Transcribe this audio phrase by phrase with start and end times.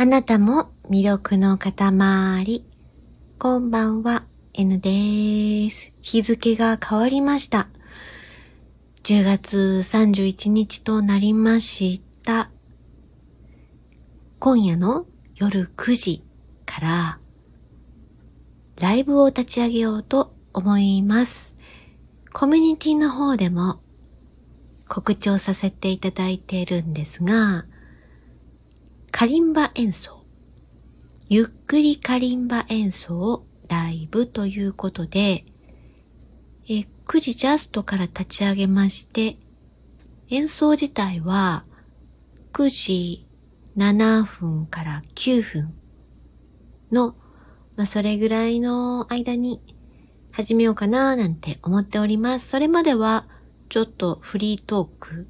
[0.00, 2.64] あなたも魅力の塊。
[3.36, 5.90] こんばんは、N です。
[6.02, 7.68] 日付が変わりました。
[9.02, 12.48] 10月31日となりました。
[14.38, 16.24] 今夜の夜9時
[16.64, 17.18] から
[18.76, 21.56] ライブを立ち上げようと思います。
[22.32, 23.80] コミュニティの方でも
[24.86, 27.64] 告知をさせていただいているんですが、
[29.18, 30.24] カリンバ演奏。
[31.28, 35.44] ゆっくりカリンバ演奏ライブということで、
[36.68, 39.36] え9時ジャストから立ち上げまして、
[40.30, 41.64] 演奏自体は
[42.52, 43.26] 9時
[43.76, 45.74] 7分から9分
[46.92, 47.16] の、
[47.74, 49.60] まあ、それぐらいの間に
[50.30, 52.46] 始めようかななんて思っております。
[52.50, 53.26] それまでは
[53.68, 55.26] ちょっとフリートーク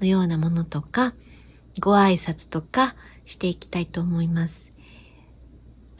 [0.00, 1.12] のようなものとか、
[1.82, 4.72] ご挨拶とか、していきたいと思います。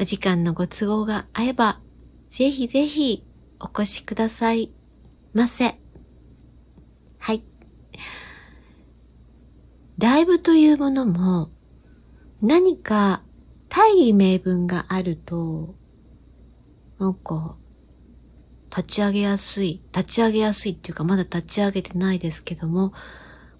[0.00, 1.80] お時間のご都合が合えば、
[2.30, 3.22] ぜひぜひ
[3.60, 4.72] お越しください
[5.34, 5.78] ませ。
[7.18, 7.44] はい。
[9.98, 11.50] ライブというものも
[12.42, 13.22] 何か
[13.68, 15.74] 大義名分があると、
[16.98, 17.56] なんか、
[18.70, 22.92] 立ち上げやすい、立ち上げやすいっていうかまだ立ち上げてないですけども、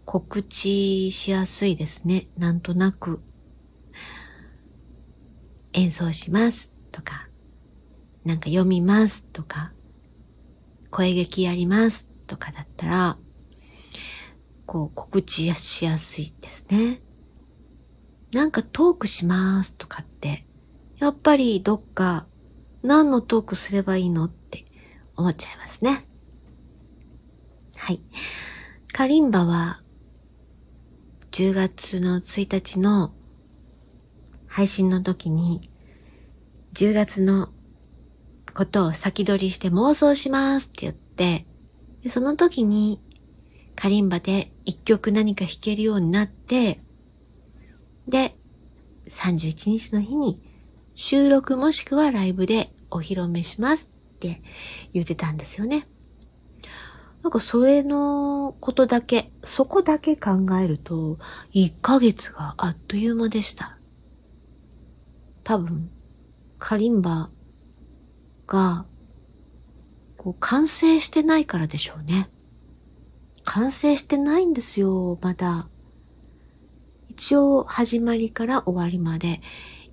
[0.05, 2.29] 告知しやすいですね。
[2.37, 3.21] なんとなく。
[5.77, 7.29] 演奏しますとか、
[8.25, 9.73] なんか読みますとか、
[10.91, 13.19] 声劇やりますとかだったら、
[14.65, 17.03] こう告知しやすいですね。
[18.33, 20.47] なんかトークしますとかって、
[20.99, 22.27] やっぱりどっか
[22.83, 24.65] 何のトークすればいいのって
[25.15, 26.09] 思っちゃいますね。
[27.77, 28.01] はい。
[28.95, 29.83] カリンバは
[31.33, 33.13] 10月の1日の
[34.57, 35.61] 配信の時に、
[36.73, 37.51] 10月の
[38.55, 41.47] ことを先取りして妄想しますって言って、
[42.09, 43.03] その時に
[43.75, 46.81] カリンバで一曲何か弾けるようになって、
[48.09, 48.35] で、
[49.11, 50.41] 31日の日に
[50.95, 54.41] 収録もしくはライブでお披露目しますって
[54.95, 55.87] 言ってたんですよね。
[57.23, 61.19] なんかそれのことだけ、そこだけ考えると、
[61.53, 63.76] 1ヶ月があっという間でした。
[65.47, 65.89] 多分、
[66.59, 67.31] カリンバ
[68.49, 68.85] が、
[70.17, 72.29] こう、完成してないからでしょうね。
[73.45, 75.69] 完成してないんですよ、まだ。
[77.11, 79.41] 一応、始まりから終わりまで、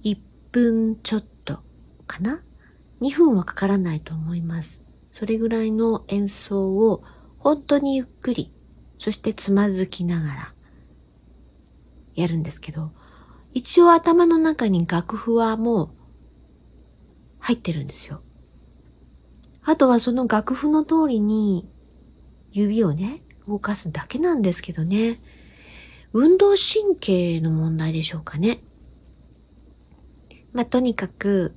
[0.03, 0.17] 1
[0.51, 1.59] 分ちょっと
[2.07, 2.41] かな
[3.01, 4.81] ?2 分はかからないと思います。
[5.11, 7.03] それぐらいの演奏を、
[7.37, 8.51] 本当にゆっくり、
[8.97, 10.53] そしてつまずきながら、
[12.15, 12.91] やるんですけど、
[13.53, 15.89] 一応頭の中に楽譜はもう
[17.39, 18.21] 入ってるんですよ。
[19.63, 21.69] あとはその楽譜の通りに
[22.51, 25.21] 指をね、動かすだけなんですけどね。
[26.13, 28.63] 運動神経の問題でしょうかね。
[30.51, 31.55] まあ、とにかく、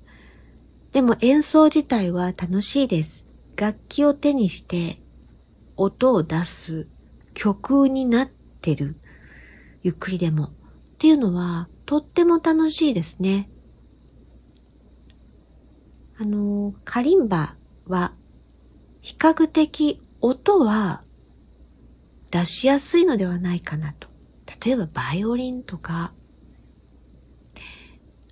[0.93, 3.27] でも演奏自体は楽しいです。
[3.57, 5.01] 楽器を手にして
[5.77, 6.89] 音を出す
[7.35, 8.97] 曲になってる。
[9.83, 10.45] ゆっくりでも。
[10.45, 10.51] っ
[10.99, 13.49] ていうのは、とっても楽しいですね。
[16.19, 18.13] あの、カリンバは
[19.01, 21.05] 比較的音は
[22.31, 24.09] 出しやすいのではないかなと。
[24.65, 26.13] 例えばバイオリンとか、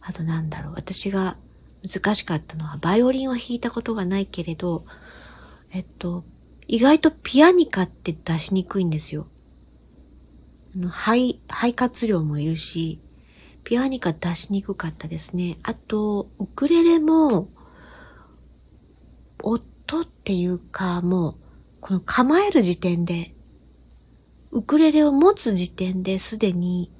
[0.01, 1.37] あとなんだろう、私が
[1.83, 4.85] 難しかったのは、バイオリンは弾いたことがないけれど、
[5.71, 6.25] えっと、
[6.67, 9.29] 意外とピアニカって出しにくいんですよ。
[10.75, 13.01] あの、肺、肺活量もいるし、
[13.65, 15.59] ピアニカ出しにくかったですね。
[15.63, 17.49] あと、ウクレレも、
[19.43, 21.37] 音っていうか、もう、
[21.81, 23.35] この構える時点で、
[24.55, 26.93] ウクレレを持つ時点ですでに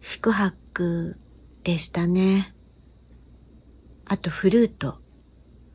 [0.00, 1.18] 四苦八苦
[1.64, 2.54] でしたね。
[4.04, 4.98] あとフルート。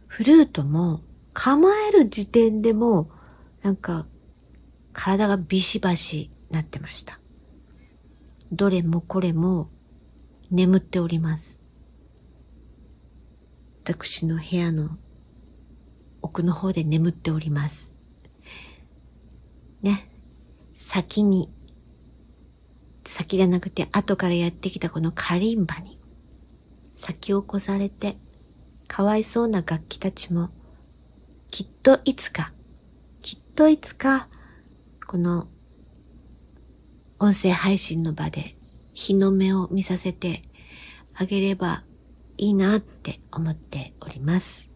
[0.07, 1.01] フルートも
[1.33, 3.11] 構える時点でも
[3.61, 4.07] なんか
[4.93, 7.19] 体がビシバシなってました。
[8.53, 9.69] どれもこれも
[10.55, 11.59] 眠っております。
[13.83, 14.97] 私の部屋の
[16.21, 17.93] 奥の方で眠っております。
[19.81, 20.09] ね。
[20.73, 21.53] 先に、
[23.05, 25.99] 先じゃなくて後からやってきたこのカリンバに
[26.95, 28.15] 先を越されて
[28.87, 30.51] かわいそうな楽器たちも
[31.51, 32.53] きっといつか、
[33.21, 34.29] きっといつか
[35.05, 35.49] この
[37.19, 38.54] 音声配信の場で
[38.95, 40.41] 日の目を見させて
[41.13, 41.83] あげれば
[42.37, 44.69] いいなって思っております。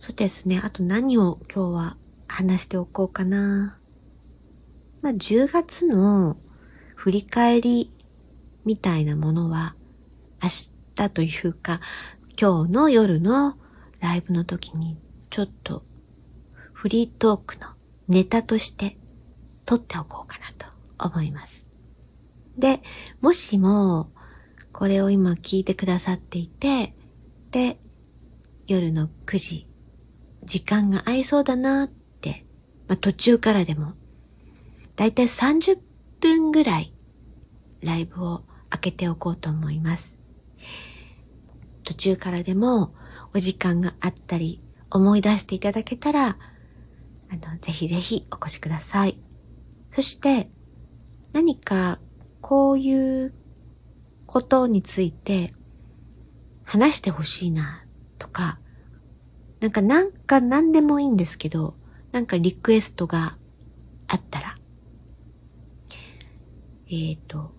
[0.00, 0.60] そうですね。
[0.64, 1.96] あと何を今日は
[2.26, 3.78] 話しておこうかな。
[5.02, 6.36] まあ、10月の
[6.94, 7.92] 振り返り
[8.64, 9.74] みたいなものは
[10.42, 10.48] 明
[10.96, 11.80] 日というか
[12.40, 13.56] 今日の夜の
[14.00, 14.98] ライブの時に
[15.30, 15.84] ちょっと
[16.72, 17.68] フリートークの
[18.08, 18.98] ネタとして
[19.64, 20.69] 撮っておこうかなと
[21.06, 21.66] 思います。
[22.58, 22.82] で、
[23.20, 24.10] もしも
[24.72, 26.94] これを今聞いてくださっていて、
[27.50, 27.80] で、
[28.66, 29.66] 夜の9時、
[30.44, 32.46] 時間が合いそうだなって、
[32.88, 33.94] まあ、途中からでも、
[34.96, 35.78] だいたい30
[36.20, 36.94] 分ぐらい
[37.82, 40.18] ライブを開けておこうと思います。
[41.84, 42.94] 途中からでも
[43.34, 46.36] お時間があったり思い出していただけたら、
[47.30, 49.18] あの、ぜひぜひお越しください。
[49.94, 50.50] そして、
[51.32, 51.98] 何か
[52.40, 53.34] こういう
[54.26, 55.52] ことについて
[56.64, 57.84] 話してほしいな
[58.18, 58.58] とか、
[59.60, 61.74] なんかなんか何でもいいんですけど、
[62.12, 63.36] なんかリクエストが
[64.06, 64.56] あったら、
[66.88, 67.52] えっ、ー、と、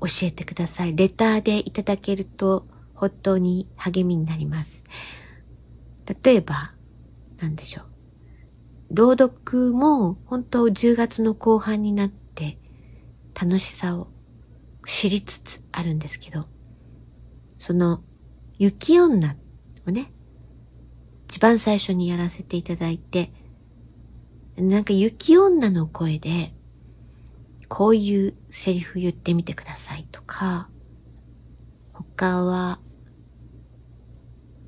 [0.00, 0.94] 教えてください。
[0.94, 4.84] レターでいただけると本当に励みになります。
[6.22, 6.74] 例えば、
[7.38, 7.84] なんでしょう。
[8.90, 12.23] 朗読も本当10月の後半になって
[13.34, 14.08] 楽しさを
[14.86, 16.46] 知りつつあるんですけど、
[17.58, 18.02] その
[18.58, 19.36] 雪女
[19.86, 20.12] をね、
[21.28, 23.32] 一番最初にやらせていただいて、
[24.56, 26.54] なんか雪女の声で、
[27.68, 30.68] こういうセリフ言ってみてくださいとか、
[31.92, 32.78] 他は、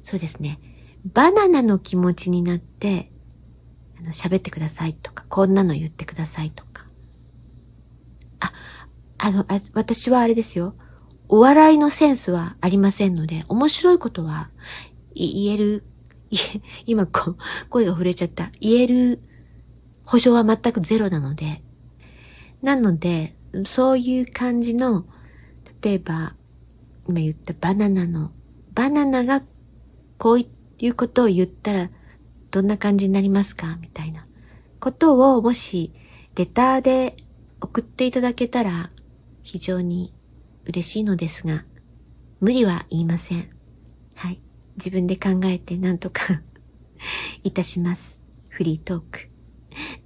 [0.03, 0.59] そうですね、
[1.13, 3.13] バナナの気持ちになって、
[4.13, 6.76] 喋ってくださいとか、こんなの言ってくださいとか。
[9.27, 10.75] あ、の、あ私はあれですよ。
[11.29, 14.51] お笑いのセンスはありませんので、面白いことは
[15.15, 15.85] 言える、
[16.87, 17.37] 今こう、
[17.69, 18.53] 声が触れちゃった。
[18.61, 19.21] 言える
[20.05, 21.63] 保証は全くゼロなので。
[22.63, 25.07] なので、そういう感じの、
[25.83, 26.35] 例えば、
[27.09, 28.31] 今言ったバナナの、
[28.75, 29.43] バナナが
[30.19, 31.91] こういうことを言ったら
[32.51, 33.79] どんな感じになりますか？
[33.81, 34.27] みたいな
[34.81, 35.93] ことをもし
[36.35, 37.17] レターで
[37.61, 38.91] 送っていただけたら
[39.47, 40.13] 非常に
[40.65, 41.65] 嬉しいのですが、
[42.41, 43.49] 無理は言いません。
[44.15, 44.41] はい。
[44.77, 46.43] 自分で考えて何とか
[47.45, 48.21] いたします。
[48.49, 49.31] フリートーク。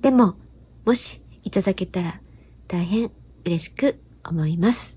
[0.02, 0.37] でも、
[0.84, 2.20] もしいただけたら
[2.69, 3.10] 大変
[3.46, 3.98] 嬉しく
[4.28, 4.94] 思います。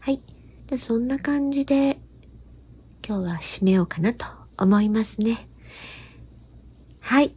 [0.00, 0.20] はい。
[0.66, 2.00] でそんな感じで
[3.06, 4.26] 今日は締めようかなと
[4.58, 5.48] 思いますね。
[6.98, 7.32] はい。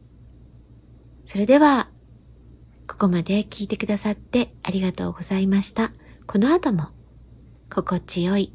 [1.27, 1.89] それでは、
[2.87, 5.91] ここまで聞いてくださってありがとうございました。
[6.27, 6.87] この後も、
[7.73, 8.53] 心地よい、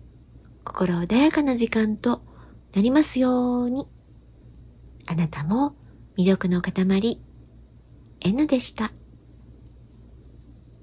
[0.64, 2.22] 心穏やかな時間と
[2.74, 3.88] なりますように。
[5.06, 5.74] あなたも
[6.16, 7.20] 魅力の塊、
[8.20, 8.92] N でした。